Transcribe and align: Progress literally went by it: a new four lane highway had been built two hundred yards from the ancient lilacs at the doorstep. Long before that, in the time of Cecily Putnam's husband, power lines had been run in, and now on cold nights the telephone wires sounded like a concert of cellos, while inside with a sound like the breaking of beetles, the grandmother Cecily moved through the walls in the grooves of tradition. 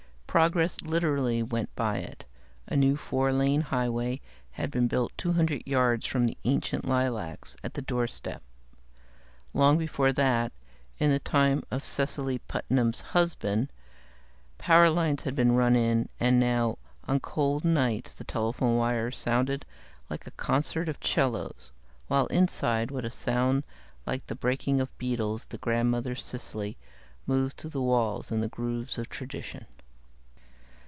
Progress 0.39 0.77
literally 0.81 1.43
went 1.43 1.75
by 1.75 1.97
it: 1.97 2.23
a 2.65 2.77
new 2.77 2.95
four 2.95 3.33
lane 3.33 3.59
highway 3.59 4.21
had 4.51 4.71
been 4.71 4.87
built 4.87 5.11
two 5.17 5.33
hundred 5.33 5.61
yards 5.67 6.07
from 6.07 6.25
the 6.25 6.37
ancient 6.45 6.85
lilacs 6.87 7.57
at 7.65 7.73
the 7.73 7.81
doorstep. 7.81 8.41
Long 9.53 9.77
before 9.77 10.13
that, 10.13 10.53
in 10.99 11.11
the 11.11 11.19
time 11.19 11.63
of 11.69 11.83
Cecily 11.83 12.37
Putnam's 12.39 13.01
husband, 13.01 13.73
power 14.57 14.89
lines 14.89 15.23
had 15.23 15.35
been 15.35 15.51
run 15.51 15.75
in, 15.75 16.07
and 16.17 16.39
now 16.39 16.77
on 17.09 17.19
cold 17.19 17.65
nights 17.65 18.13
the 18.13 18.23
telephone 18.23 18.77
wires 18.77 19.17
sounded 19.17 19.65
like 20.09 20.25
a 20.25 20.31
concert 20.31 20.87
of 20.87 21.03
cellos, 21.05 21.71
while 22.07 22.27
inside 22.27 22.89
with 22.89 23.03
a 23.03 23.11
sound 23.11 23.65
like 24.07 24.25
the 24.27 24.35
breaking 24.35 24.79
of 24.79 24.97
beetles, 24.97 25.47
the 25.47 25.57
grandmother 25.57 26.15
Cecily 26.15 26.77
moved 27.27 27.57
through 27.57 27.71
the 27.71 27.81
walls 27.81 28.31
in 28.31 28.39
the 28.39 28.47
grooves 28.47 28.97
of 28.97 29.09
tradition. 29.09 29.65